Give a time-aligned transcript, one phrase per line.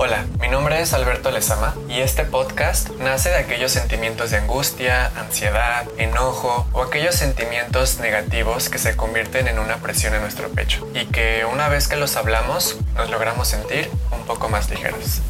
[0.00, 5.06] Hola, mi nombre es Alberto Lezama y este podcast nace de aquellos sentimientos de angustia,
[5.18, 10.88] ansiedad, enojo o aquellos sentimientos negativos que se convierten en una presión en nuestro pecho
[10.94, 15.20] y que una vez que los hablamos nos logramos sentir un poco más ligeros.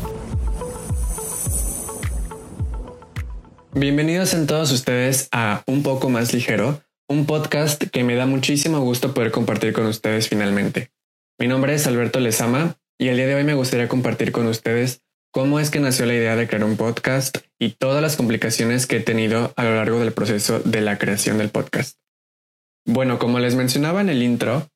[3.72, 8.80] Bienvenidos en todos ustedes a Un poco más ligero, un podcast que me da muchísimo
[8.80, 10.90] gusto poder compartir con ustedes finalmente.
[11.38, 15.02] Mi nombre es Alberto Lezama y el día de hoy me gustaría compartir con ustedes
[15.30, 18.96] cómo es que nació la idea de crear un podcast y todas las complicaciones que
[18.96, 21.98] he tenido a lo largo del proceso de la creación del podcast.
[22.84, 24.68] Bueno, como les mencionaba en el intro,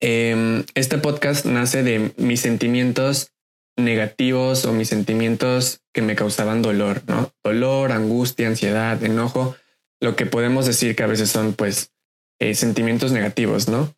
[0.00, 3.30] em, este podcast nace de mis sentimientos
[3.76, 7.32] negativos o mis sentimientos que me causaban dolor, ¿no?
[7.42, 9.56] Dolor, angustia, ansiedad, enojo,
[10.00, 11.90] lo que podemos decir que a veces son pues
[12.38, 13.94] eh, sentimientos negativos, ¿no?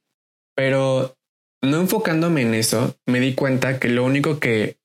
[0.54, 1.15] Pero
[1.66, 4.78] no enfocándome en eso, me di cuenta que lo único que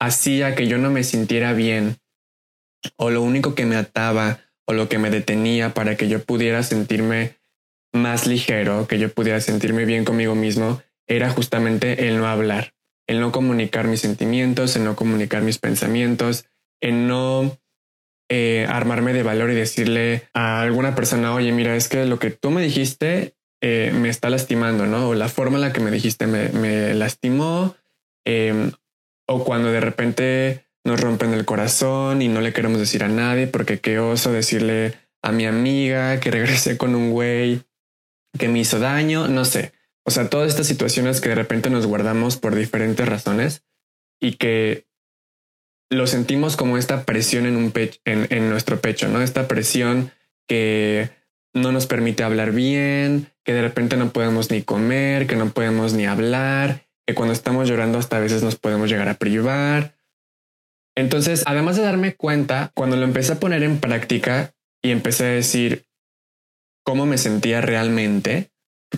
[0.00, 1.98] hacía que yo no me sintiera bien,
[2.96, 6.62] o lo único que me ataba, o lo que me detenía para que yo pudiera
[6.62, 7.36] sentirme
[7.92, 12.74] más ligero, que yo pudiera sentirme bien conmigo mismo, era justamente el no hablar,
[13.06, 16.46] el no comunicar mis sentimientos, el no comunicar mis pensamientos,
[16.82, 17.58] el no
[18.30, 22.30] eh, armarme de valor y decirle a alguna persona, oye, mira, es que lo que
[22.30, 25.08] tú me dijiste eh, me está lastimando, ¿no?
[25.08, 27.74] O la forma en la que me dijiste me, lastimó,
[28.24, 28.72] em,
[29.26, 33.46] o cuando de repente nos rompen el corazón y no le queremos decir a nadie
[33.48, 37.62] porque qué oso decirle a mi amiga que regresé con un güey
[38.38, 39.72] que me hizo daño, no sé.
[40.04, 43.64] O sea, todas estas situaciones que de repente nos guardamos por diferentes razones
[44.20, 44.86] y que
[45.90, 49.20] lo sentimos como esta presión en un pecho, en nuestro pecho, ¿no?
[49.20, 50.12] Esta presión
[50.46, 51.10] que
[51.58, 55.92] no nos permite hablar bien, que de repente no podemos ni comer, que no podemos
[55.92, 59.94] ni hablar, que cuando estamos llorando hasta a veces nos podemos llegar a privar.
[60.96, 64.52] Entonces, además de darme cuenta, cuando lo empecé a poner en práctica
[64.82, 65.86] y empecé a decir
[66.84, 68.50] cómo me sentía realmente,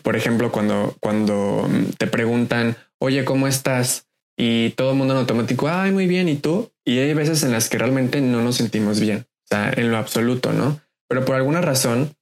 [0.03, 1.69] por ejemplo, cuando, cuando
[1.99, 4.09] te preguntan, oye, ¿cómo estás?
[4.37, 6.73] Y todo el mundo en automático, ay, muy bien, ¿y tú?
[6.85, 9.99] Y hay veces en las que realmente no nos sentimos bien, o sea, en lo
[9.99, 10.81] absoluto, ¿no?
[11.09, 12.17] Pero por alguna razón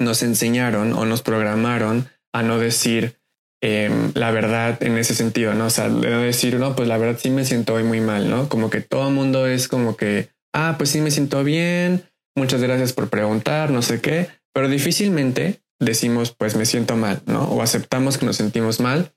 [0.00, 3.18] nos enseñaron o nos programaron a no decir
[3.60, 5.66] em, la verdad en ese sentido, ¿no?
[5.66, 8.48] O sea, de decir, no, pues la verdad sí me siento hoy muy mal, ¿no?
[8.48, 12.04] Como que todo el mundo es como que, ah, pues sí me siento bien,
[12.36, 17.44] muchas gracias por preguntar, no sé qué, pero difícilmente decimos, pues me siento mal, ¿no?
[17.44, 19.12] O aceptamos que nos sentimos mal,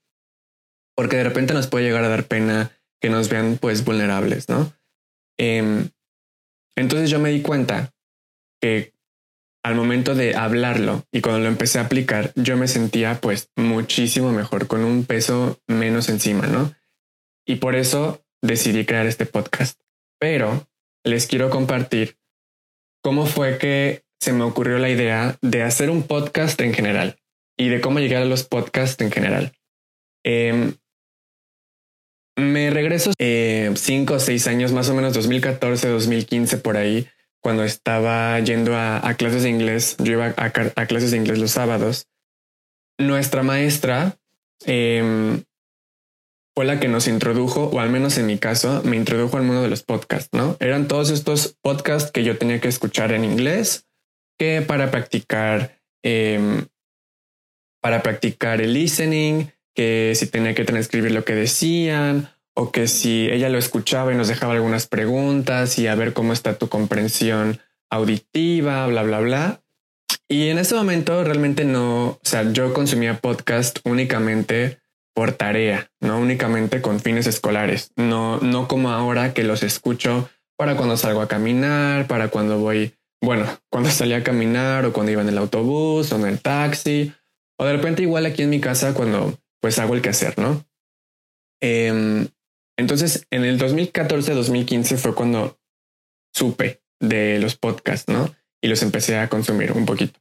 [0.95, 2.71] porque de repente nos puede llegar a dar pena
[3.01, 4.73] que nos vean pues vulnerables, ¿no?
[5.39, 5.89] Em,
[6.75, 7.93] entonces yo me di cuenta
[8.61, 8.93] que
[9.63, 14.31] al momento de hablarlo y cuando lo empecé a aplicar, yo me sentía pues muchísimo
[14.31, 16.73] mejor, con un peso menos encima, ¿no?
[17.45, 19.79] Y por eso decidí crear este podcast.
[20.19, 20.67] Pero
[21.03, 22.17] les quiero compartir
[23.03, 27.19] cómo fue que se me ocurrió la idea de hacer un podcast en general
[27.57, 29.53] y de cómo llegar a los podcasts en general.
[30.23, 30.75] Em,
[32.37, 37.07] me regreso eh, cinco o seis años, más o menos 2014, 2015 por ahí
[37.41, 42.07] cuando estaba yendo a, clases de inglés, yo iba a, clases de inglés los sábados,
[42.99, 44.17] nuestra maestra
[44.65, 45.43] em,
[46.55, 49.63] fue la que nos introdujo, o al menos en mi caso, me introdujo al mundo
[49.63, 50.55] de los podcasts, ¿no?
[50.59, 53.87] Eran todos estos podcasts que yo tenía que escuchar en inglés,
[54.37, 56.67] que para practicar, em,
[57.81, 63.29] para practicar el listening, que si tenía que transcribir lo que decían, o que si
[63.29, 67.59] ella lo escuchaba y nos dejaba algunas preguntas y a ver cómo está tu comprensión
[67.89, 69.61] auditiva, bla, bla, bla.
[70.27, 74.79] Y en ese momento realmente no, o sea, yo consumía podcast únicamente
[75.13, 80.77] por tarea, no únicamente con fines escolares, no, no como ahora que los escucho para
[80.77, 85.21] cuando salgo a caminar, para cuando voy, bueno, cuando salía a caminar o cuando iba
[85.21, 87.13] en el autobús o en el taxi,
[87.57, 90.65] o de repente igual aquí en mi casa cuando pues hago el quehacer, ¿no?
[91.61, 92.27] Eh,
[92.81, 95.59] entonces, en el 2014-2015 fue cuando
[96.33, 98.35] supe de los podcasts, ¿no?
[98.59, 100.19] Y los empecé a consumir un poquito.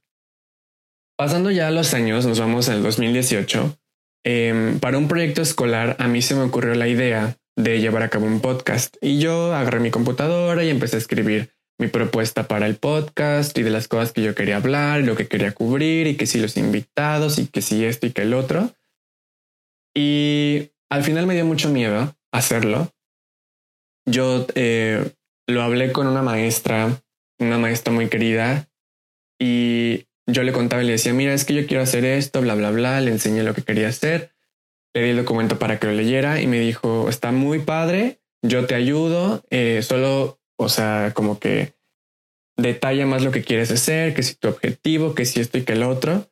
[1.17, 3.77] Pasando ya los años, nos vamos al 2018.
[4.23, 8.09] Em, para un proyecto escolar, a mí se me ocurrió la idea de llevar a
[8.09, 11.49] cabo un podcast y yo agarré mi computadora y empecé a escribir
[11.79, 15.27] mi propuesta para el podcast y de las cosas que yo quería hablar, lo que
[15.27, 18.71] quería cubrir y que si los invitados y que si esto y que el otro.
[19.95, 22.91] Y al final me dio mucho miedo hacerlo.
[24.05, 25.13] Yo eh,
[25.47, 27.01] lo hablé con una maestra,
[27.39, 28.69] una maestra muy querida,
[29.39, 32.55] y yo le contaba y le decía, mira, es que yo quiero hacer esto, bla,
[32.55, 34.31] bla, bla, le enseñé lo que quería hacer.
[34.93, 38.65] le di el documento para que lo leyera y me dijo, está muy padre, yo
[38.65, 41.73] te ayudo, eh, solo, o sea, como que
[42.57, 45.73] detalla más lo que quieres hacer, que si tu objetivo, que si esto y que
[45.73, 46.29] el otro.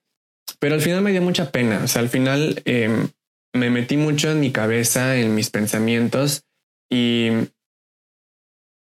[0.59, 3.09] Pero al final me dio mucha pena, o sea, al final em,
[3.53, 6.43] me metí mucho en mi cabeza, en mis pensamientos
[6.89, 7.29] y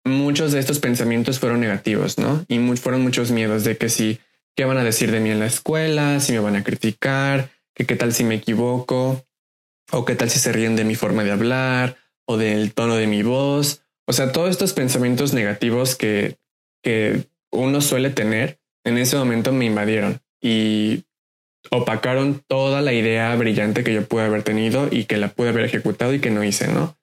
[0.05, 2.45] muchos de estos pensamientos fueron negativos, ¿no?
[2.49, 4.21] Y fueron muchos miedos de que si,
[4.55, 6.21] ¿qué van a decir de mí en la escuela?
[6.21, 9.27] Si me van a criticar, que qué tal si me equivoco,
[9.93, 13.07] o qué tal si se ríen de mi forma de hablar, o del tono de
[13.07, 13.83] mi voz.
[14.07, 16.39] O sea, todos estos pensamientos negativos que,
[16.83, 21.06] que uno suele tener, en ese momento me invadieron y
[21.71, 25.65] opacaron toda la idea brillante que yo pude haber tenido y que la pude haber
[25.65, 26.97] ejecutado y que no hice, ¿no?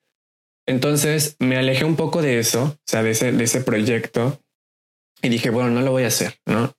[0.66, 4.40] Entonces me alejé un poco de eso, o sea, de ese, de ese proyecto
[5.22, 6.72] y dije, bueno, no lo voy a hacer, ¿no?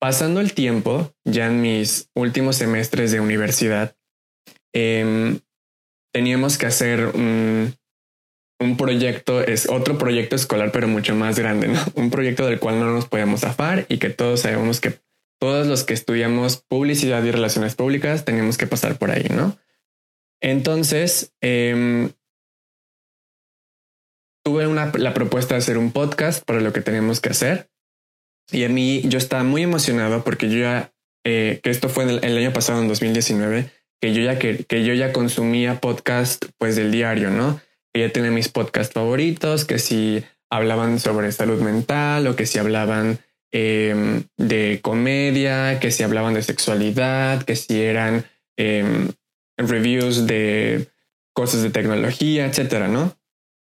[0.00, 3.96] Pasando el tiempo, ya en mis últimos semestres de universidad,
[4.74, 5.40] em,
[6.12, 7.74] teníamos que hacer un,
[8.60, 11.80] un proyecto, es otro proyecto escolar, pero mucho más grande, ¿no?
[11.94, 14.98] Un proyecto del cual no nos podíamos zafar y que todos sabemos que
[15.42, 19.58] todos los que estudiamos publicidad y relaciones públicas teníamos que pasar por ahí, ¿no?
[20.40, 22.10] Entonces, eh,
[24.44, 27.68] tuve una, la propuesta de hacer un podcast para lo que teníamos que hacer.
[28.52, 30.92] Y a mí yo estaba muy emocionado porque yo ya,
[31.24, 33.68] eh, que esto fue el, año pasado, en 2019,
[34.00, 37.60] que yo ya, que, que yo ya consumía podcast pues del diario, ¿no?
[37.92, 42.60] Que ya tenía mis podcasts favoritos, que si hablaban sobre salud mental o que si
[42.60, 43.18] hablaban
[43.52, 48.24] em, de comedia, que si hablaban de sexualidad, que si eran
[48.56, 49.10] em,
[49.58, 50.88] reviews de
[51.34, 53.16] cosas de tecnología, etcétera, ¿no?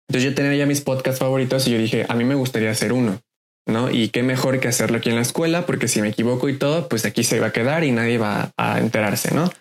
[0.07, 2.93] Entonces yo tenía ya mis podcasts favoritos y yo dije, a mí me gustaría hacer
[2.93, 3.21] uno,
[3.67, 3.89] ¿no?
[3.89, 6.87] Y qué mejor que hacerlo aquí en la escuela, porque si me equivoco y todo,
[6.87, 9.51] pues aquí se iba a quedar y nadie va a enterarse, ¿no?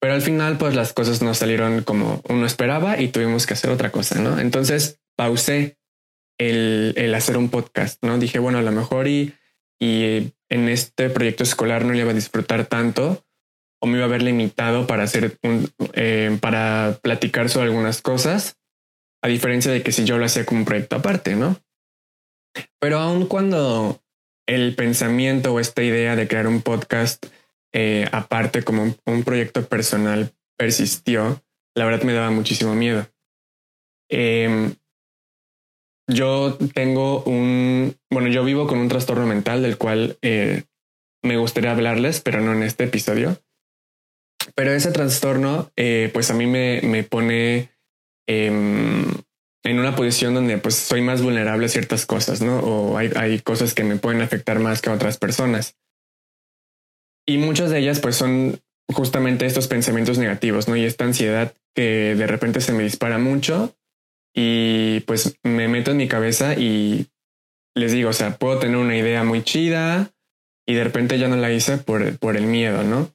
[0.00, 3.70] Pero al final, pues las cosas no salieron como uno esperaba y tuvimos que hacer
[3.70, 4.38] otra cosa, ¿no?
[4.38, 5.78] Entonces pausé
[6.38, 8.18] el, el hacer un podcast, ¿no?
[8.18, 9.32] Dije, bueno, a lo mejor y,
[9.84, 13.24] y en este proyecto escolar no le iba a disfrutar tanto
[13.82, 18.56] o me iba a haber limitado para hacer un, eh, para platicar sobre algunas cosas
[19.22, 21.58] a diferencia de que si yo lo hacía como un proyecto aparte, ¿no?
[22.80, 24.02] Pero aun cuando
[24.46, 27.26] el pensamiento o esta idea de crear un podcast
[27.74, 31.42] eh, aparte como un, proyecto personal persistió,
[31.74, 33.08] la verdad me daba muchísimo miedo.
[34.08, 34.76] Em,
[36.08, 40.64] yo tengo un, bueno, yo vivo con un trastorno mental del cual eh,
[41.22, 43.38] me gustaría hablarles, pero no en este episodio.
[44.54, 47.74] Pero ese trastorno, eh, pues a mí me, me pone
[48.26, 49.04] Em,
[49.64, 52.58] en una posición donde pues soy más vulnerable a ciertas cosas, ¿no?
[52.60, 55.76] O hay, hay cosas que me pueden afectar más que a otras personas.
[57.26, 58.60] Y muchas de ellas pues son
[58.92, 60.76] justamente estos pensamientos negativos, ¿no?
[60.76, 63.74] Y esta ansiedad que de repente se me dispara mucho
[64.34, 67.06] y pues me meto en mi cabeza y
[67.74, 70.12] les digo, o sea, puedo tener una idea muy chida
[70.66, 73.14] y de repente ya no la hice por, por el miedo, ¿no?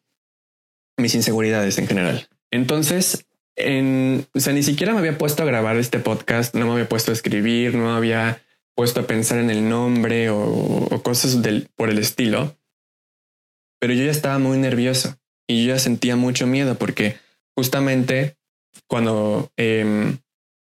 [0.97, 2.27] Mis inseguridades en general.
[2.51, 3.25] Entonces,
[3.55, 6.89] en, o sea, ni siquiera me había puesto a grabar este podcast, no me había
[6.89, 8.41] puesto a escribir, no había
[8.75, 12.57] puesto a pensar en el nombre o, cosas del, por el estilo.
[13.79, 15.17] Pero yo ya estaba muy nervioso
[15.47, 17.17] y yo ya sentía mucho miedo porque
[17.55, 18.37] justamente
[18.87, 20.19] cuando, em,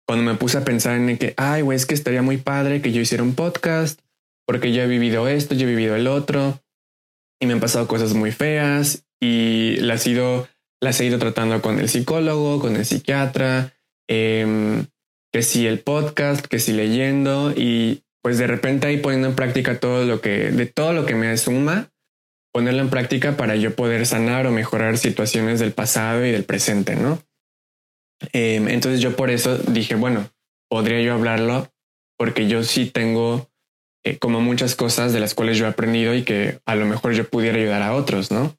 [0.10, 2.92] cuando me puse a pensar en que, ay, güey, es que estaría muy padre que
[2.92, 4.02] yo hiciera un podcast
[4.48, 6.60] porque yo he vivido esto, yo he vivido el otro
[7.40, 10.48] y me han pasado cosas muy feas y las he ido
[10.82, 13.76] las he ido tratando con el psicólogo, con el psiquiatra,
[14.08, 14.88] em,
[15.32, 19.80] que si el podcast, que si leyendo y pues de repente ahí poniendo en práctica
[19.80, 21.92] todo lo que, de todo lo que me suma,
[22.52, 26.96] ponerlo en práctica para yo poder sanar o mejorar situaciones del pasado y del presente,
[26.96, 27.22] ¿no?
[28.34, 30.30] Em, entonces yo por eso dije, bueno,
[30.70, 31.72] podría yo hablarlo
[32.18, 33.50] porque yo sí tengo
[34.04, 37.14] eh, como muchas cosas de las cuales yo he aprendido y que a lo mejor
[37.14, 38.58] yo pudiera ayudar a otros, ¿no?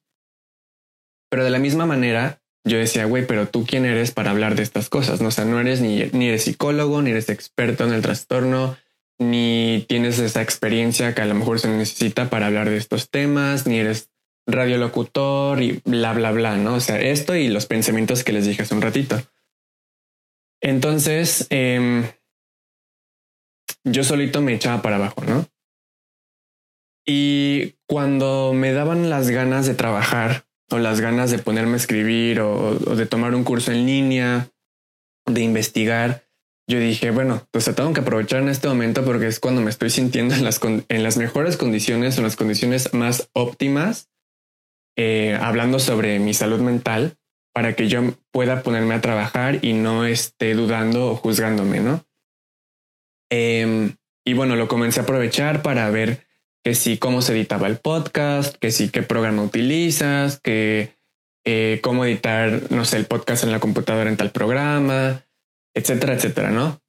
[1.30, 4.62] Pero de la misma manera, yo decía, güey, pero tú quién eres para hablar de
[4.62, 5.28] estas cosas, ¿no?
[5.28, 8.76] O sea, no eres ni, ni eres psicólogo, ni eres experto en el trastorno,
[9.18, 13.66] ni tienes esa experiencia que a lo mejor se necesita para hablar de estos temas,
[13.66, 14.10] ni eres
[14.46, 16.74] radiolocutor y bla, bla, bla, ¿no?
[16.74, 19.22] O sea, esto y los pensamientos que les dije hace un ratito.
[20.60, 22.04] Entonces, em,
[23.84, 25.46] yo solito me echaba para abajo, ¿no?
[27.06, 32.40] Y cuando me daban las ganas de trabajar o las ganas de ponerme a escribir
[32.40, 34.48] o, de tomar un curso en línea,
[35.26, 36.24] de investigar,
[36.68, 39.90] yo dije, bueno, pues tengo que aprovechar en este momento porque es cuando me estoy
[39.90, 44.08] sintiendo en las, mejores condiciones, en las condiciones más óptimas,
[44.96, 47.16] eh, hablando sobre mi salud mental
[47.52, 48.02] para que yo
[48.32, 52.04] pueda ponerme a trabajar y no esté dudando o juzgándome, ¿no?
[53.30, 56.26] Em, y bueno, lo comencé a aprovechar para ver
[56.64, 60.94] que sí, cómo se editaba el podcast, que sí, qué programa utilizas, que
[61.46, 65.24] eh, cómo editar, no sé, el podcast en la computadora en tal programa,
[65.74, 66.80] etcétera, etcétera, ¿no?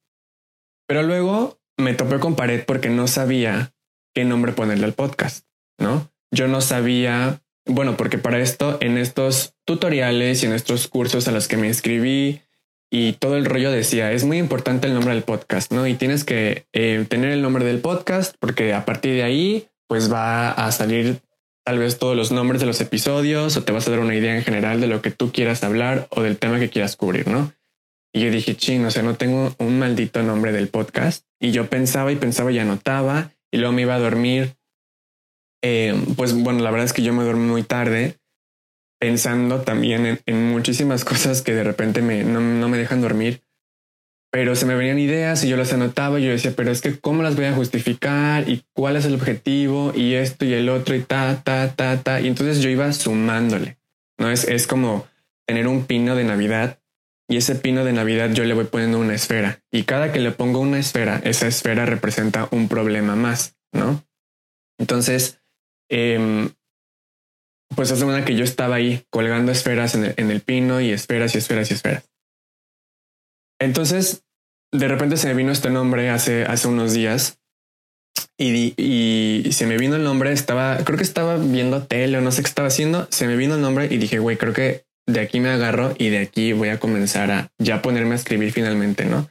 [0.86, 3.72] Pero luego me topé con pared porque no sabía
[4.14, 5.46] qué nombre ponerle al podcast,
[5.78, 6.12] ¿no?
[6.30, 11.32] Yo no sabía, bueno, porque para esto, en estos tutoriales y en estos cursos a
[11.32, 12.40] los que me inscribí
[12.90, 15.86] y todo el rollo decía, es muy importante el nombre del podcast, ¿no?
[15.86, 20.12] Y tienes que eh, tener el nombre del podcast porque a partir de ahí, pues
[20.12, 21.20] va a salir
[21.64, 24.36] tal vez todos los nombres de los episodios o te vas a dar una idea
[24.36, 27.52] en general de lo que tú quieras hablar o del tema que quieras cubrir, ¿no?
[28.12, 31.24] Y yo dije, ching, o sea, no tengo un maldito nombre del podcast.
[31.40, 34.54] Y yo pensaba y pensaba y anotaba y luego me iba a dormir.
[35.62, 38.18] Eh, pues bueno, la verdad es que yo me dormí muy tarde
[39.00, 43.42] pensando también en, muchísimas cosas que de repente me, no, no, me dejan dormir.
[44.30, 46.98] Pero se me venían ideas y yo las anotaba y yo decía, pero es que
[46.98, 50.94] cómo las voy a justificar y cuál es el objetivo y esto y el otro
[50.94, 52.20] y ta, ta, ta, ta.
[52.20, 53.76] Y entonces yo iba sumándole.
[54.18, 55.06] No es, es como
[55.46, 56.78] tener un pino de Navidad
[57.28, 60.30] y ese pino de Navidad yo le voy poniendo una esfera y cada que le
[60.30, 64.04] pongo una esfera, esa esfera representa un problema más, ¿no?
[64.78, 65.41] Entonces,
[65.92, 66.48] eh,
[67.76, 70.90] pues hace una que yo estaba ahí colgando esferas en el, en el, pino y
[70.90, 72.10] esferas y esferas y esferas.
[73.60, 74.24] Entonces,
[74.72, 77.38] de repente se me vino este nombre hace, hace unos días
[78.38, 82.32] y, y se me vino el nombre, estaba, creo que estaba viendo tele o no
[82.32, 85.20] sé qué estaba haciendo, se me vino el nombre y dije, güey, creo que de
[85.20, 89.04] aquí me agarro y de aquí voy a comenzar a ya ponerme a escribir finalmente,
[89.04, 89.28] ¿no?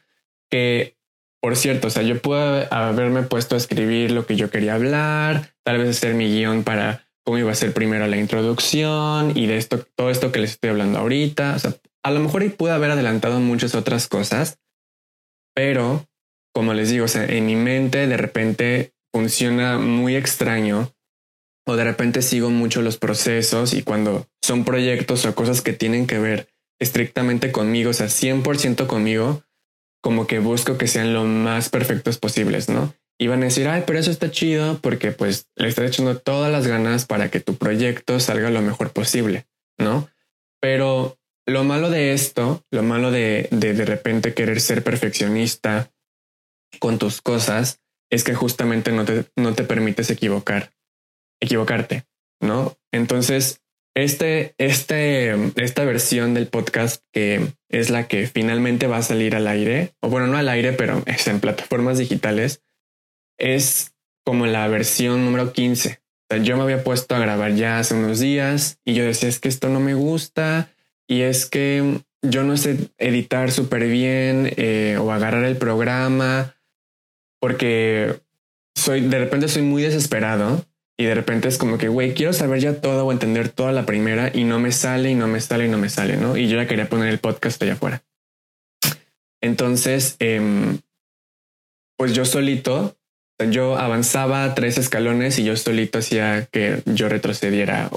[0.50, 0.96] Que,
[1.42, 5.54] por cierto, o sea, yo puedo haberme puesto a escribir lo que yo quería hablar,
[5.64, 9.58] tal vez hacer mi guion para cómo iba a ser primero la introducción y de
[9.58, 11.56] esto, todo esto que les estoy hablando ahorita.
[11.56, 14.60] O sea, a lo mejor pude haber adelantado muchas otras cosas,
[15.56, 16.08] pero
[16.54, 20.94] como les digo, o sea, en mi mente de repente funciona muy extraño
[21.66, 26.08] o de repente sigo mucho los procesos y cuando son proyectos o cosas que tienen
[26.08, 29.44] que ver estrictamente conmigo, o sea, 100% conmigo,
[30.02, 32.94] como que busco que sean lo más perfectos posibles, ¿no?
[33.20, 36.52] Y van a decir, ay, pero eso está chido porque pues le estás echando todas
[36.52, 39.46] las ganas para que tu proyecto salga lo mejor posible,
[39.78, 40.10] ¿no?
[40.60, 45.92] Pero lo malo de esto, lo malo de de, de repente querer ser perfeccionista
[46.80, 47.80] con tus cosas,
[48.10, 50.72] es que justamente no te, no te permites equivocar
[51.42, 52.06] equivocarte,
[52.40, 52.78] ¿no?
[52.92, 53.62] Entonces,
[53.96, 59.48] este, este, esta versión del podcast que es la que finalmente va a salir al
[59.48, 62.64] aire, o bueno, no al aire, pero es en plataformas digitales,
[63.38, 63.94] es
[64.26, 65.90] como la versión número 15.
[66.30, 69.30] O sea, yo me había puesto a grabar ya hace unos días y yo decía,
[69.30, 70.70] es que esto no me gusta
[71.08, 76.56] y es que yo no sé editar súper bien eh, o agarrar el programa
[77.42, 78.22] porque
[78.76, 80.66] soy, de repente soy muy desesperado
[81.02, 83.88] y de repente es como que, güey, quiero saber ya todo o entender toda la
[83.88, 86.38] primera y no me sale y no me sale y no me sale, ¿no?
[86.38, 88.04] Y yo ya quería poner el podcast allá afuera.
[89.42, 90.78] Entonces, eh,
[91.98, 92.96] pues yo solito,
[93.50, 97.90] yo avanzaba tres escalones y yo solito hacía que yo retrocediera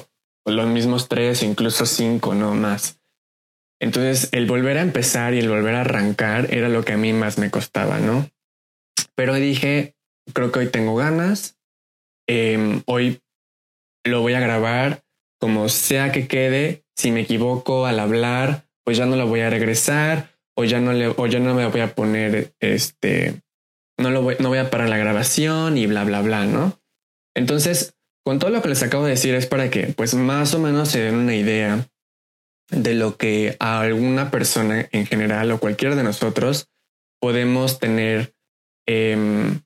[0.46, 3.00] los mismos tres, incluso cinco, no más.
[3.80, 7.12] Entonces, el volver a empezar y el volver a arrancar era lo que a mí
[7.12, 8.30] más me costaba, ¿no?
[9.14, 9.94] Pero dije,
[10.32, 11.58] creo que hoy tengo ganas,
[12.26, 13.20] Em, hoy
[14.04, 15.02] lo voy a grabar
[15.40, 16.84] como sea que quede.
[16.96, 20.92] Si me equivoco al hablar, pues ya no lo voy a regresar o ya no
[20.92, 23.42] le, o ya no me voy a poner este,
[23.98, 26.80] no lo voy, no voy a parar la grabación y bla, bla, bla, ¿no?
[27.36, 30.58] Entonces, con todo lo que les acabo de decir es para que, pues, más o
[30.58, 31.88] menos se den una idea
[32.70, 36.68] de lo que a alguna persona en general o cualquiera de nosotros
[37.20, 38.34] podemos tener
[38.86, 39.58] eh,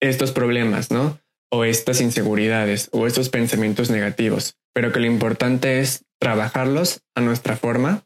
[0.00, 1.18] estos problemas, ¿no?
[1.50, 7.56] O estas inseguridades o estos pensamientos negativos, pero que lo importante es trabajarlos a nuestra
[7.56, 8.04] forma,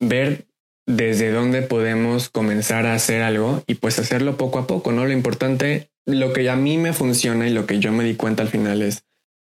[0.00, 0.46] ver
[0.86, 5.04] desde dónde podemos comenzar a hacer algo y pues hacerlo poco a poco, ¿no?
[5.04, 8.42] Lo importante, lo que a mí me funciona y lo que yo me di cuenta
[8.42, 9.04] al final es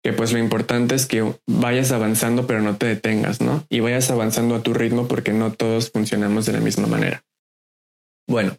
[0.04, 3.64] que pues lo importante es que vayas avanzando pero no te detengas, ¿no?
[3.70, 7.24] Y vayas avanzando a tu ritmo porque no todos funcionamos de la misma manera.
[8.28, 8.58] Bueno,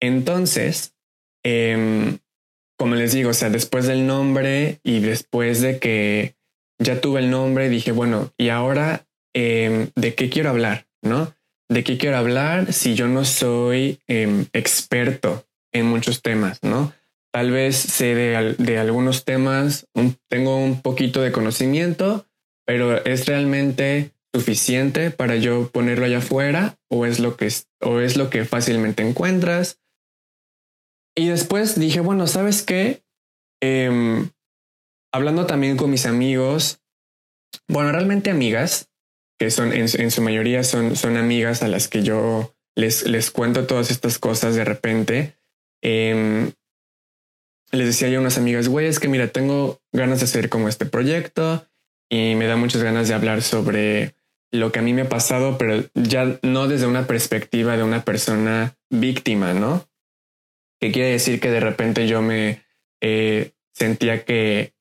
[0.00, 0.94] entonces,
[1.44, 2.18] eh,
[2.76, 6.36] como les digo, o sea, después del nombre y después de que
[6.78, 10.86] ya tuve el nombre, dije, bueno, y ahora, em, ¿de qué quiero hablar?
[11.02, 11.34] ¿No?
[11.68, 16.62] ¿De qué quiero hablar si yo no soy em, experto en muchos temas?
[16.62, 16.92] ¿No?
[17.32, 19.86] Tal vez sé de, de algunos temas,
[20.28, 22.26] tengo un poquito de conocimiento,
[22.66, 27.48] pero ¿es realmente suficiente para yo ponerlo allá afuera o es lo que
[27.80, 29.78] o es lo que fácilmente encuentras?
[31.16, 33.02] Y después dije, bueno, ¿sabes qué?
[33.62, 34.30] Em,
[35.12, 36.80] hablando también con mis amigos,
[37.68, 38.90] bueno, realmente amigas,
[39.38, 43.66] que son en, su mayoría son, son amigas a las que yo les, les cuento
[43.66, 45.36] todas estas cosas de repente.
[45.82, 46.52] Em,
[47.72, 50.68] les decía yo a unas amigas, güey, es que mira, tengo ganas de hacer como
[50.68, 51.66] este proyecto
[52.10, 54.14] y me da muchas ganas de hablar sobre
[54.52, 58.04] lo que a mí me ha pasado, pero ya no desde una perspectiva de una
[58.04, 59.86] persona víctima, ¿no?
[60.80, 62.62] Que quiere decir que de repente yo me
[63.00, 64.74] eh, sentía que,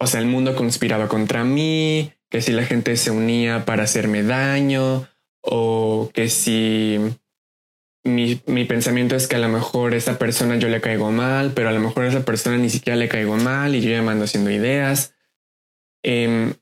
[0.00, 4.22] o sea, el mundo conspiraba contra mí, que si la gente se unía para hacerme
[4.22, 5.08] daño,
[5.40, 6.98] o que si
[8.04, 11.68] mi, mi, pensamiento es que a lo mejor esa persona yo le caigo mal, pero
[11.68, 14.24] a lo mejor a esa persona ni siquiera le caigo mal y yo ya mando
[14.24, 15.14] haciendo ideas.
[16.02, 16.54] Em,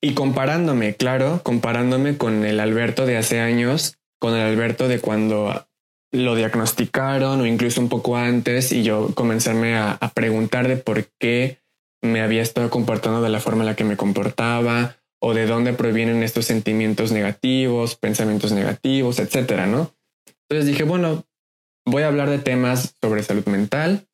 [0.00, 5.68] y comparándome, claro, comparándome con el Alberto de hace años, con el Alberto de cuando
[6.12, 11.06] lo diagnosticaron o incluso un poco antes y yo comenzarme a, a preguntar de por
[11.18, 11.58] qué
[12.02, 15.72] me había estado comportando de la forma en la que me comportaba o de dónde
[15.72, 19.94] provienen estos sentimientos negativos, pensamientos negativos, etcétera, ¿no?
[20.48, 21.24] Entonces dije, bueno,
[21.84, 24.06] voy a hablar de temas sobre salud mental.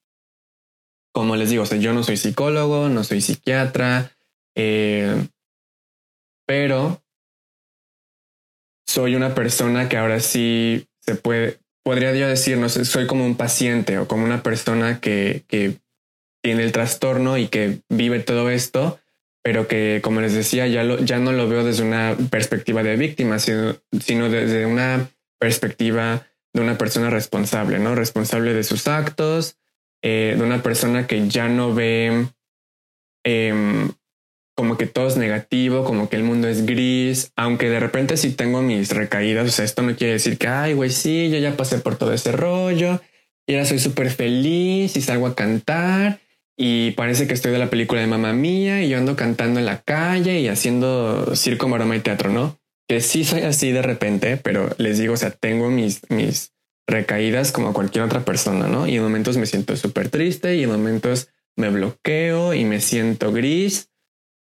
[1.12, 4.12] Como les digo, yo no soy psicólogo, no soy psiquiatra,
[4.54, 5.28] eh,
[6.46, 7.02] pero
[8.87, 13.24] soy una persona que ahora sí se puede, podría yo decir, no sé, soy como
[13.24, 15.78] un paciente o como una persona que, que
[16.42, 18.98] tiene el trastorno y que vive todo esto,
[19.42, 22.96] pero que, como les decía, ya, lo, ya no lo veo desde una perspectiva de
[22.96, 25.08] víctima, sino, sino desde una
[25.38, 27.94] perspectiva de una persona responsable, ¿no?
[27.94, 29.56] Responsable de sus actos,
[30.02, 32.26] eh, de una persona que ya no ve
[33.24, 33.88] eh,
[34.54, 38.32] como que todo es negativo, como que el mundo es gris, aunque de repente sí
[38.32, 41.56] tengo mis recaídas, o sea, esto no quiere decir que, ay, güey, sí, yo ya
[41.56, 43.00] pasé por todo ese rollo
[43.47, 46.21] y ahora soy súper feliz y salgo a cantar
[46.56, 49.67] y parece que estoy de la película de mamá mía y yo ando cantando en
[49.67, 52.58] la calle y haciendo circo, maroma y teatro, ¿no?
[52.88, 56.52] Que sí soy así de repente, pero les digo, o sea, tengo mis, mis
[56.86, 58.86] recaídas como cualquier otra persona, ¿no?
[58.86, 63.32] Y en momentos me siento súper triste y en momentos me bloqueo y me siento
[63.32, 63.88] gris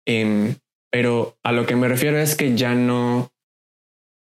[0.06, 0.56] Em,
[0.92, 3.32] pero a lo que me refiero es que ya no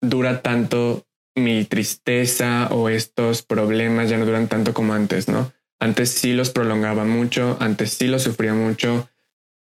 [0.02, 5.52] dura tanto mi tristeza o estos problemas, ya no duran tanto como antes, ¿no?
[5.80, 9.08] Antes sí los prolongaba mucho, antes sí los sufría mucho.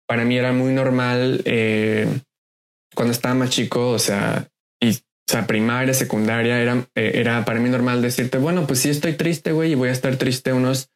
[0.08, 2.08] Para mí era muy normal eh,
[2.96, 4.50] cuando estaba más chico, o sea,
[4.82, 4.98] y,
[5.48, 9.74] primaria, secundaria, era, eh, era para mí normal decirte, bueno, pues sí estoy triste, güey,
[9.74, 10.90] y voy a estar triste unos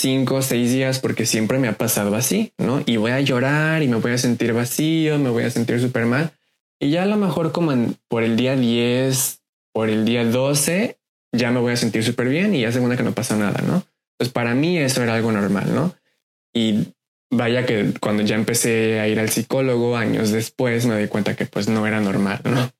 [0.00, 2.82] cinco o seis días porque siempre me ha pasado así, ¿no?
[2.86, 6.06] Y voy a llorar y me voy a sentir vacío, me voy a sentir súper
[6.06, 6.32] mal.
[6.80, 7.72] Y ya a lo mejor como
[8.08, 10.98] por el día 10, por el día 12,
[11.32, 13.84] ya me voy a sentir súper bien y ya segunda que no pasa nada, ¿no?
[14.16, 15.94] Pues para mí eso era algo normal, ¿no?
[16.54, 16.94] Y
[17.30, 21.46] vaya que cuando ya empecé a ir al psicólogo años después me di cuenta que
[21.46, 22.72] pues no era normal, ¿no?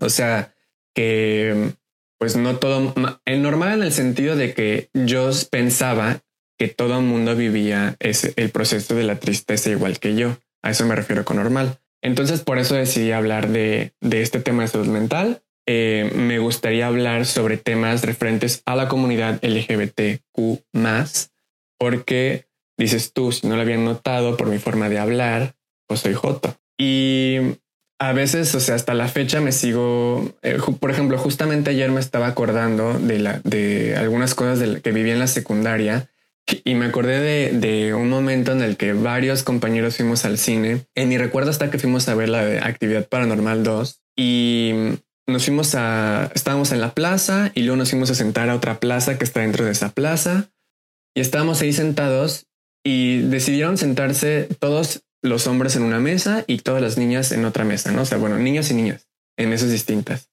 [0.00, 0.54] O sea,
[0.94, 1.74] que
[2.18, 2.94] pues no todo,
[3.26, 6.22] el normal en el sentido de que yo pensaba
[6.60, 10.36] que todo el mundo vivía ese, el proceso de la tristeza igual que yo.
[10.62, 11.78] A eso me refiero con normal.
[12.02, 15.40] Entonces, por eso decidí hablar de, de este tema de salud mental.
[15.66, 20.60] Eh, me gustaría hablar sobre temas referentes a la comunidad LGBTQ
[21.78, 22.44] porque
[22.76, 25.54] dices tú, si no lo habían notado por mi forma de hablar,
[25.88, 26.54] pues soy Joto.
[26.78, 27.38] Y
[27.98, 32.00] a veces, o sea, hasta la fecha me sigo, eh, por ejemplo, justamente ayer me
[32.00, 36.09] estaba acordando de, la, de algunas cosas de que viví en la secundaria
[36.64, 40.86] y me acordé de, de, un momento en el que varios compañeros fuimos al cine.
[40.94, 44.72] En mi recuerdo hasta que fuimos a ver la Actividad Paranormal 2 y
[45.26, 48.80] nos fuimos a, estábamos en la plaza y luego nos fuimos a sentar a otra
[48.80, 50.50] plaza que está dentro de esa plaza
[51.14, 52.46] y estábamos ahí sentados
[52.84, 57.64] y decidieron sentarse todos los hombres en una mesa y todas las niñas en otra
[57.64, 58.02] mesa, ¿no?
[58.02, 60.30] O sea, bueno, niños y niñas en mesas distintas.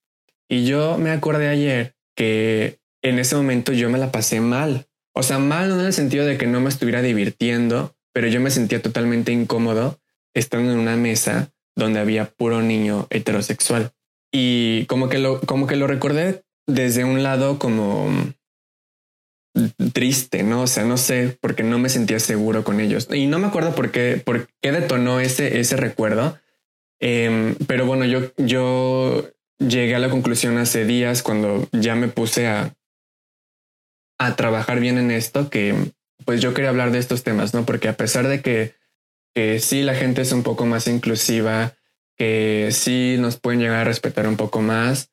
[0.50, 4.87] Y yo me acordé ayer que en ese momento yo me la pasé mal
[5.17, 8.39] o sea, mal no en el sentido de que no me estuviera divirtiendo, pero yo
[8.39, 9.99] me sentía totalmente incómodo
[10.36, 13.93] estando en una mesa donde había puro niño heterosexual.
[14.32, 18.12] Y como que lo, como que lo recordé desde un lado como
[19.91, 20.62] triste, ¿no?
[20.62, 23.08] O sea, no sé, porque no me sentía seguro con ellos.
[23.12, 26.38] Y no me acuerdo por qué, por qué detonó ese, ese recuerdo.
[26.99, 29.27] Em, pero bueno, yo, yo
[29.58, 32.77] llegué a la conclusión hace días cuando ya me puse a
[34.17, 35.75] a trabajar bien en esto, que
[36.25, 37.65] pues yo quería hablar de estos temas, ¿no?
[37.65, 38.73] Porque a pesar de que
[39.38, 41.75] que sí la gente es un poco más inclusiva,
[42.17, 45.12] que sí nos pueden llegar a respetar un poco más.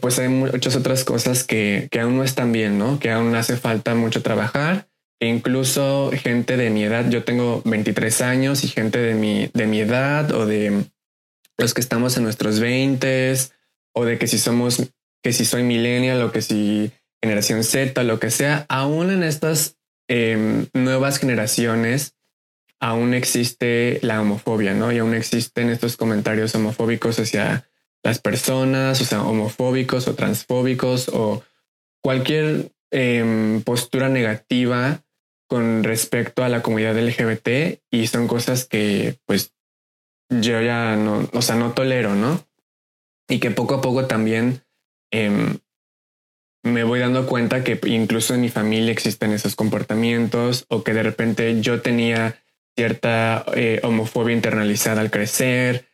[0.00, 2.98] Pues hay muchas otras cosas que, que aún no están bien, ¿no?
[2.98, 4.88] Que aún hace falta mucho trabajar.
[5.20, 9.66] E incluso gente de mi edad, yo tengo 23 años y gente de mi, de
[9.66, 10.86] mi edad o de
[11.58, 13.34] los que estamos en nuestros 20
[13.92, 14.90] o de que si somos,
[15.22, 16.92] que si soy millennial o que si
[17.22, 19.76] generación Z, lo que sea, aún en estas
[20.08, 22.14] em, nuevas generaciones,
[22.80, 24.90] aún existe la homofobia, ¿no?
[24.90, 27.68] Y aún existen estos comentarios homofóbicos hacia
[28.02, 31.42] las personas, o sea, homofóbicos o transfóbicos o
[32.02, 35.02] cualquier em, postura negativa
[35.46, 39.52] con respecto a la comunidad LGBT y son cosas que pues
[40.30, 42.46] yo ya no, o sea, no tolero, ¿no?
[43.28, 44.62] Y que poco a poco también
[45.10, 45.58] em,
[46.62, 51.02] me voy dando cuenta que incluso en mi familia existen esos comportamientos o que de
[51.02, 52.38] repente yo tenía
[52.76, 55.86] cierta eh, homofobia internalizada al crecer,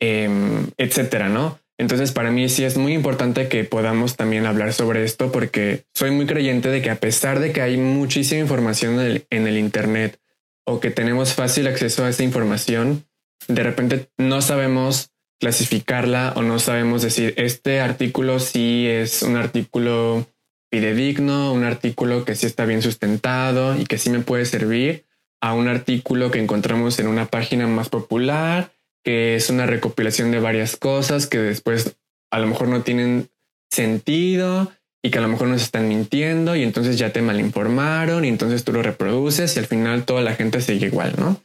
[0.00, 1.58] em, etcétera, ¿no?
[1.78, 6.10] Entonces para mí sí es muy importante que podamos también hablar sobre esto porque soy
[6.10, 9.56] muy creyente de que a pesar de que hay muchísima información en el, en el
[9.56, 10.18] Internet
[10.66, 13.06] o que tenemos fácil acceso a esa información,
[13.48, 20.26] de repente no sabemos clasificarla o no sabemos decir este artículo sí es un artículo
[20.70, 25.06] fidedigno, un artículo que sí está bien sustentado y que sí me puede servir
[25.40, 28.72] a un artículo que encontramos en una página más popular,
[29.02, 31.96] que es una recopilación de varias cosas que después
[32.30, 33.30] a lo mejor no tienen
[33.70, 34.70] sentido
[35.02, 38.64] y que a lo mejor nos están mintiendo y entonces ya te malinformaron y entonces
[38.64, 41.42] tú lo reproduces y al final toda la gente sigue igual, ¿no?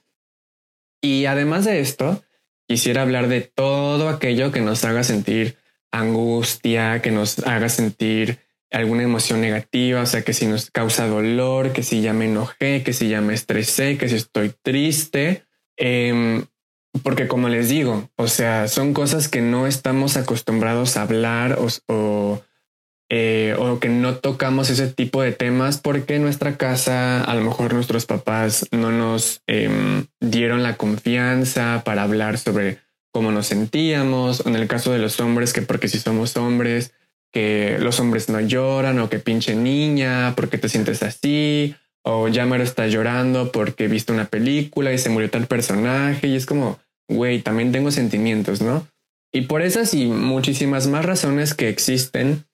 [1.02, 2.22] Y además de esto,
[2.68, 5.58] quisiera hablar de todo aquello que nos haga sentir
[5.92, 8.40] angustia, que nos haga sentir
[8.72, 12.84] alguna emoción negativa, o sea, que si nos causa dolor, que si ya me enojé,
[12.84, 15.44] que si ya me estresé, que si estoy triste.
[15.78, 16.46] Em,
[17.04, 22.42] porque como les digo, o sea, son cosas que no estamos acostumbrados a hablar o,
[23.10, 27.42] eh, o que no tocamos ese tipo de temas porque en nuestra casa a lo
[27.42, 32.80] mejor nuestros papás no nos em, dieron la confianza para hablar sobre
[33.14, 36.94] cómo nos sentíamos, en el caso de los hombres, que porque si somos hombres,
[37.32, 42.46] que los hombres no lloran o que pinche niña, porque te sientes así, o ya
[42.46, 46.80] me está llorando porque viste una película y se murió tal personaje y es como,
[47.08, 48.88] güey, también tengo sentimientos, ¿no?
[49.34, 52.46] Y por esas y muchísimas más razones que existen,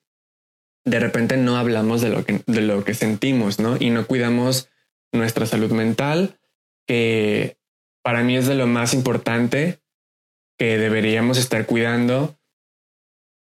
[0.86, 3.78] de repente no hablamos de lo que, de lo que sentimos, ¿no?
[3.80, 4.70] Y no cuidamos
[5.12, 6.40] nuestra salud mental,
[6.88, 7.58] que
[8.04, 9.80] para mí es de lo más importante
[10.58, 12.38] que deberíamos estar cuidando.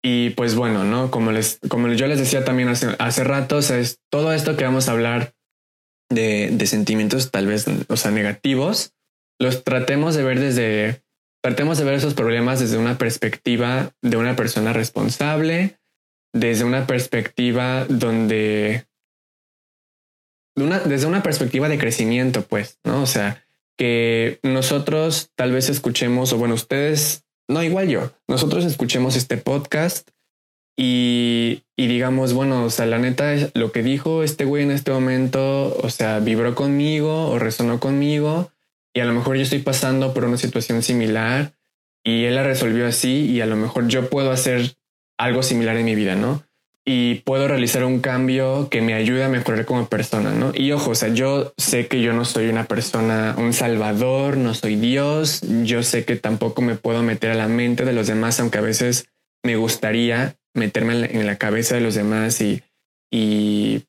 [0.01, 1.11] Y pues bueno, ¿no?
[1.11, 4.87] Como, les, como yo les decía también hace, hace rato, es todo esto que vamos
[4.87, 5.33] a hablar
[6.09, 8.93] de, de sentimientos tal vez, o sea, negativos,
[9.39, 11.03] los tratemos de ver desde,
[11.41, 15.78] tratemos de ver esos problemas desde una perspectiva de una persona responsable,
[16.33, 18.85] desde una perspectiva donde,
[20.55, 23.01] una, desde una perspectiva de crecimiento, pues, ¿no?
[23.01, 23.43] O sea,
[23.77, 30.09] que nosotros tal vez escuchemos, o bueno, ustedes, no, igual yo, nosotros escuchemos este podcast
[30.77, 34.91] y, y digamos, bueno, o sea, la neta, lo que dijo este güey en este
[34.91, 38.51] momento, o sea, vibró conmigo o resonó conmigo
[38.93, 41.53] y a lo mejor yo estoy pasando por una situación similar
[42.03, 44.77] y él la resolvió así y a lo mejor yo puedo hacer
[45.19, 46.43] algo similar en mi vida, ¿no?
[46.85, 50.51] Y puedo realizar un cambio que me ayude a mejorar como persona, ¿no?
[50.55, 54.55] Y ojo, o sea, yo sé que yo no soy una persona, un salvador, no
[54.55, 58.39] soy Dios, yo sé que tampoco me puedo meter a la mente de los demás,
[58.39, 59.09] aunque a veces
[59.43, 62.63] me gustaría meterme en la, cabeza de los demás y,
[63.11, 63.83] y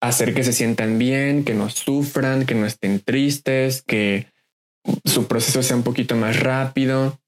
[0.00, 4.28] hacer que se sientan bien, que no sufran, que no estén tristes, que
[5.04, 7.20] su proceso sea un poquito más rápido.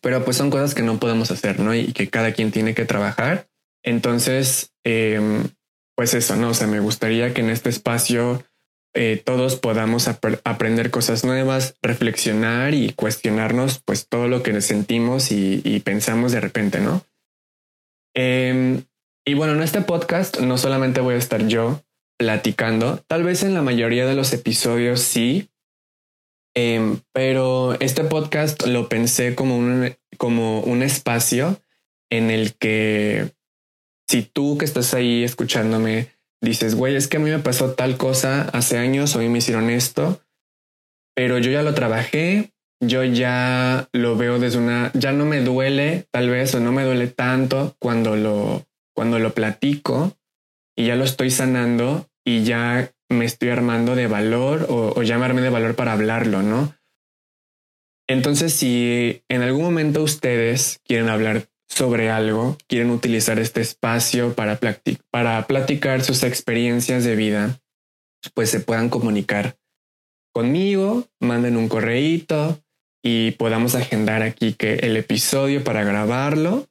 [0.00, 1.74] Pero pues son cosas que no podemos hacer, ¿no?
[1.74, 3.48] Y que cada quien tiene que trabajar.
[3.82, 5.48] Entonces, em,
[5.96, 6.50] pues eso, ¿no?
[6.50, 8.44] O sea, me gustaría que en este espacio
[8.94, 15.60] eh, todos podamos aprender cosas nuevas, reflexionar y cuestionarnos pues todo lo que sentimos y,
[15.64, 17.04] y pensamos de repente, ¿no?
[18.14, 18.84] Em,
[19.26, 21.82] y bueno, en este podcast no solamente voy a estar yo
[22.18, 25.50] platicando, tal vez en la mayoría de los episodios sí,
[26.56, 31.60] em, pero este podcast lo pensé como un, como un espacio
[32.10, 33.32] en el que
[34.08, 36.08] si tú que estás ahí escuchándome
[36.42, 39.70] dices, güey, es que a mí me pasó tal cosa hace años, hoy me hicieron
[39.70, 40.20] esto,
[41.14, 46.06] pero yo ya lo trabajé, yo ya lo veo desde una, ya no me duele
[46.10, 50.16] tal vez o no me duele tanto cuando lo, cuando lo platico
[50.76, 55.18] y ya lo estoy sanando y ya me estoy armando de valor o, o ya
[55.18, 56.74] me armé de valor para hablarlo, ¿no?
[58.08, 64.60] Entonces, si en algún momento ustedes quieren hablar sobre algo, quieren utilizar este espacio para,
[65.10, 67.60] para platicar sus experiencias de vida,
[68.34, 69.56] pues se puedan comunicar
[70.32, 72.62] conmigo, manden un correíto
[73.02, 76.66] y podamos agendar aquí que el episodio para grabarlo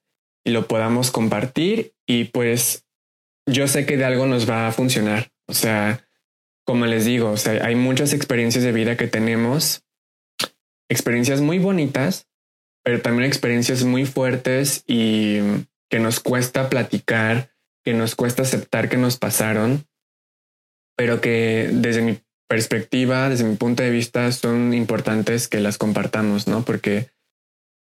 [0.45, 2.86] y lo podamos compartir y pues
[3.48, 5.32] yo sé que de algo nos va a funcionar.
[5.48, 6.04] O sea,
[6.65, 9.84] como les digo, o sea, hay muchas experiencias de vida que tenemos,
[10.89, 12.28] experiencias muy bonitas,
[12.84, 15.39] pero también experiencias muy fuertes y
[15.89, 17.51] que nos cuesta platicar,
[17.84, 19.86] que nos cuesta aceptar que nos pasaron,
[20.95, 26.47] pero que desde mi perspectiva, desde mi punto de vista, son importantes que las compartamos,
[26.47, 26.63] ¿no?
[26.63, 27.10] Porque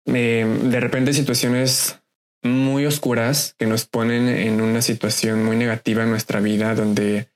[0.07, 2.01] eh, de repente situaciones
[2.43, 7.29] muy oscuras que nos ponen en una situación muy negativa en nuestra vida, donde,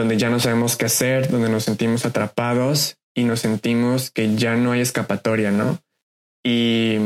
[0.00, 4.56] donde ya no sabemos qué hacer, donde nos sentimos atrapados y nos sentimos que ya
[4.56, 5.78] no hay escapatoria, ¿no?
[6.42, 6.96] Y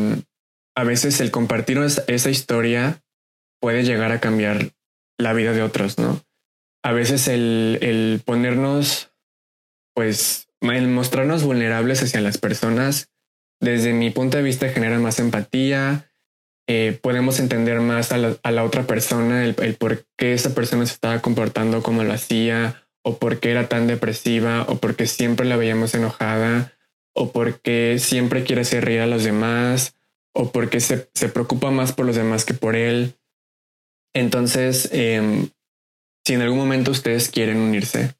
[0.76, 3.02] a veces el compartir esa historia
[3.60, 4.70] puede llegar a cambiar
[5.18, 6.22] la vida de otros, ¿no?
[6.84, 9.12] A veces el, el ponernos,
[9.92, 13.10] pues, el mostrarnos vulnerables hacia las personas,
[13.60, 16.08] desde mi punto de vista genera más empatía,
[16.68, 20.94] eh, podemos entender más a la, otra persona, el, el, por qué esa persona se
[20.94, 25.46] estaba comportando como lo hacía, o por qué era tan depresiva, o por qué siempre
[25.46, 26.72] la veíamos enojada,
[27.14, 29.94] o porque siempre quiere hacer reír a los demás,
[30.34, 33.14] o porque se, se preocupa más por los demás que por él.
[34.14, 35.50] Entonces, em,
[36.24, 38.14] si en algún momento ustedes quieren unirse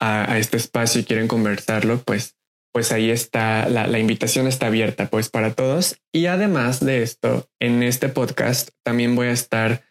[0.00, 2.34] a, este espacio y quieren conversarlo, pues
[2.72, 6.00] pues ahí está, la, invitación está abierta pues para todos.
[6.12, 9.84] Y además de esto, en este podcast también voy a estar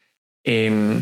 [0.44, 1.02] eh,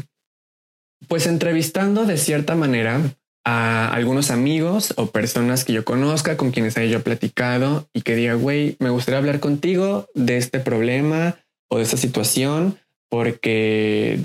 [1.08, 3.02] pues entrevistando de cierta manera
[3.44, 8.16] a algunos amigos o personas que yo conozca, con quienes haya yo platicado y que
[8.16, 11.38] diga, güey, me gustaría hablar contigo de este problema
[11.70, 12.78] o de esta situación,
[13.10, 14.20] porque,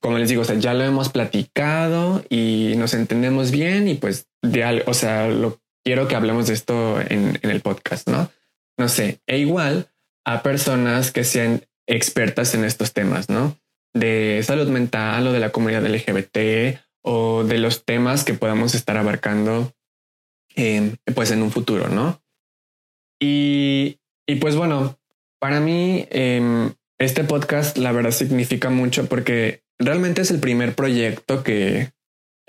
[0.00, 4.26] como les digo, o sea, ya lo hemos platicado y nos entendemos bien y pues
[4.42, 8.30] de algo, o sea, lo quiero que hablemos de esto en, el podcast, ¿no?
[8.78, 9.88] No sé, e igual
[10.24, 13.56] a personas que sean expertas en estos temas, ¿no?
[13.94, 18.96] De salud mental o de la comunidad LGBT o de los temas que podamos estar
[18.96, 19.72] abarcando
[21.14, 22.20] pues en un futuro, ¿no?
[23.20, 23.98] Y,
[24.40, 24.98] pues bueno,
[25.38, 31.44] para mí em, este podcast la verdad significa mucho porque realmente es el primer proyecto
[31.44, 31.92] que,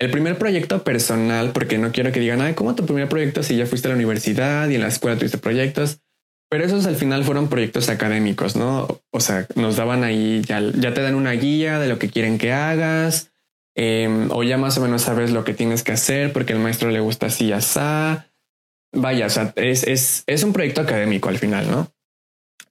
[0.00, 3.56] el primer proyecto personal, porque no quiero que digan, ay, ¿cómo tu primer proyecto si
[3.56, 6.00] ya fuiste a la universidad y en la escuela tuviste proyectos?
[6.50, 9.02] Pero esos al final fueron proyectos académicos, ¿no?
[9.10, 12.38] O sea, nos daban ahí, ya, ya te dan una guía de lo que quieren
[12.38, 13.30] que hagas,
[13.80, 16.90] em, o ya más o menos sabes lo que tienes que hacer porque el maestro
[16.90, 18.26] le gusta así, asá.
[18.92, 21.92] Vaya, o sea, es, es, es un proyecto académico al final, ¿no?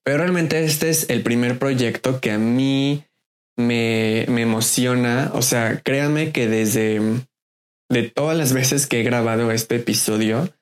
[0.04, 3.06] Pero realmente este es el primer proyecto que a mí
[3.56, 5.32] me, me emociona.
[5.34, 7.00] O sea, créanme que desde
[7.90, 10.54] de todas las veces que he grabado este episodio,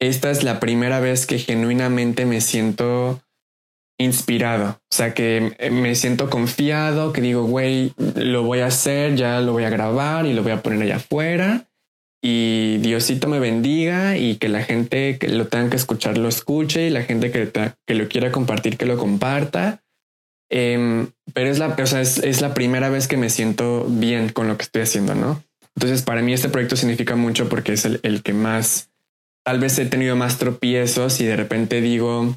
[0.00, 3.22] esta es la primera vez que genuinamente me siento
[3.98, 4.80] inspirado.
[4.90, 9.52] O sea, que me siento confiado, que digo, güey, lo voy a hacer, ya lo
[9.52, 11.66] voy a grabar y lo voy a poner allá afuera.
[12.22, 16.86] Y Diosito me bendiga y que la gente que lo tenga que escuchar lo escuche
[16.86, 17.50] y la gente que,
[17.86, 19.82] que lo quiera compartir que lo comparta.
[20.50, 24.48] Em, pero es la, o sea, es, la primera vez que me siento bien con
[24.48, 25.42] lo que estoy haciendo, ¿no?
[25.76, 28.90] Entonces, para mí este proyecto significa mucho porque es el, el que más,
[29.44, 32.36] tal vez he tenido más tropiezos y de repente digo,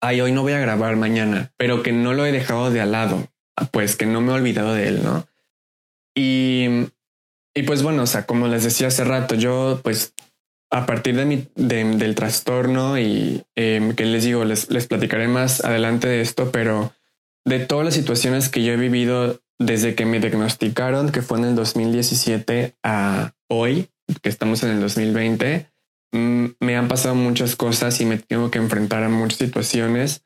[0.00, 2.92] ay, hoy no voy a grabar mañana, pero que no lo he dejado de al
[2.92, 3.28] lado,
[3.70, 5.26] pues que no me he olvidado de él, ¿no?
[6.14, 6.88] Y,
[7.54, 10.14] y pues bueno, o sea, como les decía hace rato, yo pues
[10.70, 15.64] a partir de mi, del trastorno y eh, que les digo, les, les platicaré más
[15.64, 16.92] adelante de esto, pero
[17.44, 21.44] de todas las situaciones que yo he vivido desde que me diagnosticaron, que fue en
[21.44, 23.90] el 2017 a hoy,
[24.22, 25.79] que estamos en el 2020, mm,
[26.12, 30.24] me han pasado muchas cosas y me tengo que enfrentar a muchas situaciones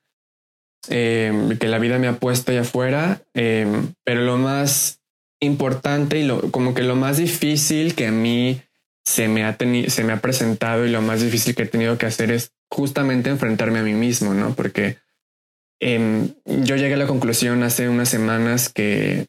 [0.88, 5.00] em, que la vida me ha puesto allá afuera, em, pero lo más
[5.40, 8.62] importante y lo, como que lo más difícil que a mí
[9.04, 9.56] se me, ha
[9.88, 13.28] se me ha presentado y lo más difícil que he tenido que hacer es justamente
[13.28, 14.54] enfrentarme a mí mismo, ¿no?
[14.54, 14.98] Porque
[15.80, 19.26] Em, yo llegué a la conclusión hace unas semanas que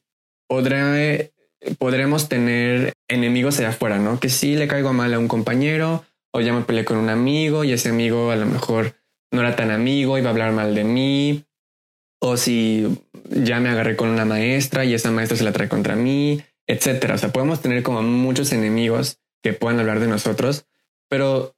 [0.47, 4.21] podremos tener enemigos allá afuera, ¿no?
[4.21, 7.63] Que si le caigo mal a un compañero o ya me peleé con un amigo
[7.63, 8.93] y ese amigo a lo mejor
[9.31, 11.45] no era tan amigo, iba a hablar mal de mí.
[12.19, 12.85] O si
[13.29, 17.15] ya me agarré con una maestra y esa maestra se la trae contra mí, etcétera.
[17.15, 20.65] O sea, podemos tener como muchos enemigos que puedan hablar de nosotros,
[21.07, 21.55] pero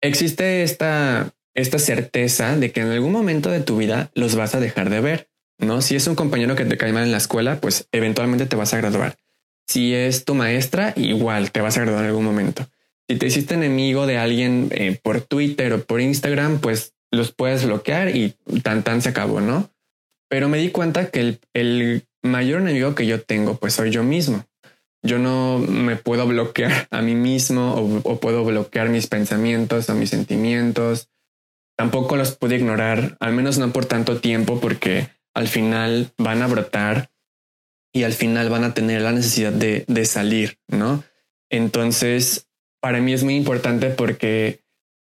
[0.00, 4.60] existe esta esta certeza de que en algún momento de tu vida los vas a
[4.60, 5.30] dejar de ver,
[5.60, 5.82] ¿no?
[5.82, 8.74] Si es un compañero que te cae mal en la escuela, pues eventualmente te vas
[8.74, 9.18] a graduar.
[9.68, 12.66] Si es tu maestra, igual te vas a graduar en algún momento.
[13.08, 17.64] Si te hiciste enemigo de alguien eh, por Twitter o por Instagram, pues los puedes
[17.64, 19.70] bloquear y tan tan se acabó, ¿no?
[20.28, 24.02] Pero me di cuenta que el, el mayor enemigo que yo tengo, pues soy yo
[24.02, 24.44] mismo.
[25.02, 29.94] Yo no me puedo bloquear a mí mismo o, o puedo bloquear mis pensamientos o
[29.94, 31.08] mis sentimientos.
[31.76, 36.46] Tampoco los puedo ignorar, al menos no por tanto tiempo, porque al final van a
[36.46, 37.10] brotar
[37.92, 41.04] y al final van a tener la necesidad de, de salir, ¿no?
[41.50, 42.48] Entonces,
[42.84, 44.60] para mí es muy importante porque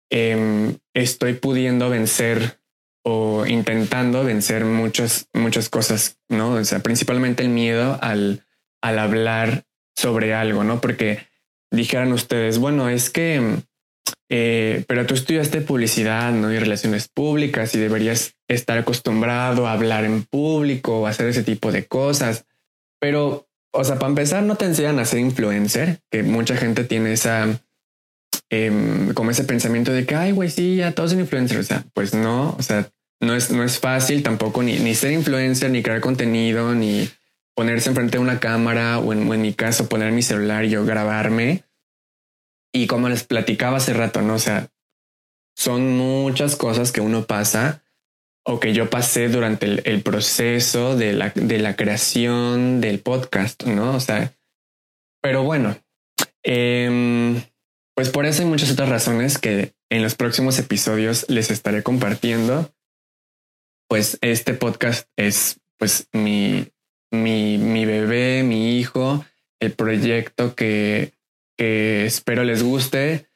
[0.09, 2.61] eh, estoy pudiendo vencer
[3.03, 6.51] o intentando vencer muchas, muchas cosas, ¿no?
[6.53, 8.45] O sea, principalmente el miedo al,
[8.81, 10.79] al hablar sobre algo, ¿no?
[10.79, 11.27] Porque
[11.69, 13.57] dijeran ustedes, bueno, es que,
[14.29, 16.53] eh, pero tú estudiaste publicidad, ¿no?
[16.53, 21.73] Y relaciones públicas y deberías estar acostumbrado a hablar en público o hacer ese tipo
[21.73, 22.45] de cosas.
[23.01, 27.11] Pero, o sea, para empezar, no te enseñan a ser influencer, que mucha gente tiene
[27.11, 27.59] esa,
[28.49, 31.59] eh, como ese pensamiento de que, ay, güey, sí, ya todos son influencers.
[31.59, 32.89] O sea, pues no, o sea,
[33.21, 37.09] no es, no es fácil tampoco ni, ni ser influencer, ni crear contenido, ni
[37.55, 40.85] ponerse enfrente de una cámara o en, en, mi caso poner mi celular y yo
[40.85, 41.63] grabarme.
[42.73, 44.69] Y como les platicaba hace rato, no o sea,
[45.55, 47.81] son muchas cosas que uno pasa
[48.45, 53.63] o que yo pasé durante el, el proceso de la, de la creación del podcast,
[53.63, 53.95] no?
[53.95, 54.33] O sea,
[55.21, 55.75] pero bueno,
[56.43, 57.41] eh,
[57.95, 62.73] pues por eso hay muchas otras razones que en los próximos episodios les estaré compartiendo.
[63.87, 66.67] Pues este podcast es pues mi,
[67.11, 69.25] mi, mi bebé, mi hijo,
[69.61, 71.13] el proyecto que,
[71.57, 73.29] que espero les guste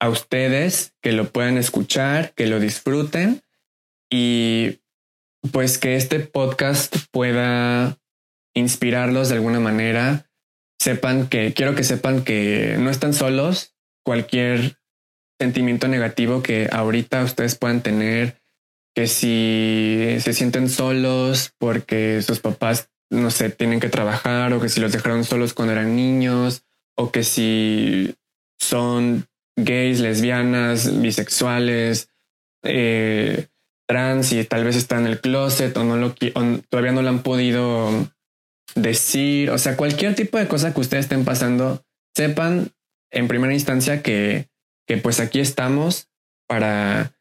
[0.00, 3.42] a ustedes, que lo puedan escuchar, que lo disfruten
[4.10, 4.80] y
[5.52, 7.98] pues que este podcast pueda
[8.54, 10.30] inspirarlos de alguna manera.
[10.80, 14.78] Sepan que quiero que sepan que no están solos, cualquier
[15.38, 18.40] sentimiento negativo que ahorita ustedes puedan tener,
[18.94, 24.68] que si se sienten solos porque sus papás, no sé, tienen que trabajar o que
[24.68, 26.64] si los dejaron solos cuando eran niños
[26.96, 28.14] o que si
[28.58, 32.10] son gays, lesbianas, bisexuales,
[32.62, 33.48] eh,
[33.88, 37.08] trans y tal vez están en el closet o no lo o todavía no lo
[37.08, 38.08] han podido
[38.74, 41.82] decir, o sea, cualquier tipo de cosa que ustedes estén pasando,
[42.14, 42.70] sepan
[43.10, 44.48] en primera instancia que,
[44.86, 46.08] que pues aquí estamos
[46.48, 47.12] para,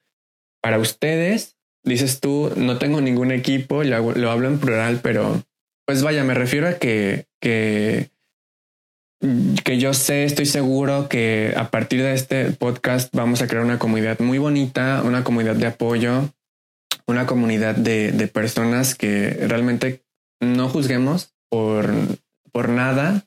[0.62, 1.58] para ustedes.
[1.84, 5.44] Dices tú, no tengo ningún equipo, lo, lo hablo en plural, pero
[5.86, 8.10] pues vaya, me refiero a que, que,
[9.64, 13.80] que yo sé, estoy seguro que a partir de este podcast vamos a crear una
[13.80, 16.30] comunidad muy bonita, una comunidad de apoyo,
[17.08, 20.04] una comunidad de, de personas que realmente
[20.40, 21.92] no juzguemos por,
[22.52, 23.26] por nada,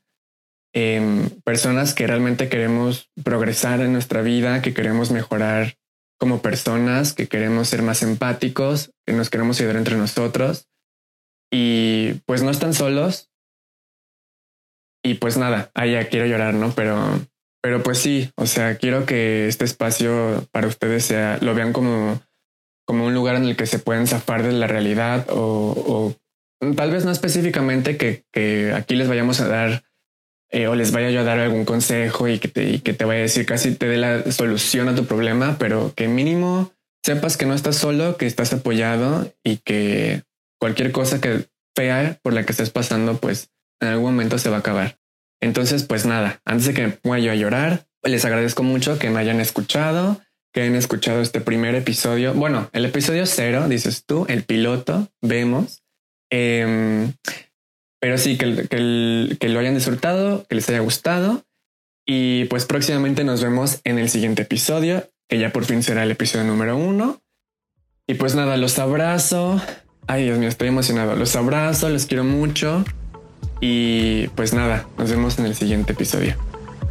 [0.74, 5.76] eh, personas que realmente queremos progresar en nuestra vida, que queremos mejorar
[6.18, 10.68] como personas, que queremos ser más empáticos, que nos queremos ayudar entre nosotros.
[11.52, 13.28] Y pues no están solos.
[15.04, 16.72] Y pues nada, ah, ya quiero llorar, ¿no?
[16.74, 17.20] Pero,
[17.60, 22.22] pero pues sí, o sea, quiero que este espacio para ustedes sea, lo vean como,
[22.86, 26.14] como un lugar en el que se pueden zafar de la realidad o,
[26.62, 29.82] o tal vez no específicamente que, que aquí les vayamos a dar
[30.52, 33.06] eh, o les vaya yo a dar algún consejo y que, te, y que te
[33.06, 37.38] vaya a decir casi te dé la solución a tu problema, pero que mínimo sepas
[37.38, 40.24] que no estás solo, que estás apoyado y que
[40.60, 44.56] cualquier cosa que fea por la que estés pasando, pues en algún momento se va
[44.56, 44.98] a acabar.
[45.40, 49.08] Entonces, pues nada, antes de que me ponga yo a llorar, les agradezco mucho que
[49.08, 50.20] me hayan escuchado,
[50.52, 52.34] que hayan escuchado este primer episodio.
[52.34, 55.82] Bueno, el episodio cero, dices tú, el piloto, vemos.
[56.30, 57.10] Eh,
[58.02, 61.44] pero sí, que, que, lo hayan disfrutado, que les haya gustado.
[62.04, 66.10] Y pues próximamente nos vemos en el siguiente episodio, que ya por fin será el
[66.10, 67.22] episodio número uno.
[68.08, 69.62] Y pues nada, los abrazo.
[70.08, 71.14] Ay, Dios mío, estoy emocionado.
[71.14, 72.84] Los abrazo, los quiero mucho.
[73.60, 76.34] Y pues nada, nos vemos en el siguiente episodio.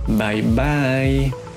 [0.08, 1.51] Bye bye.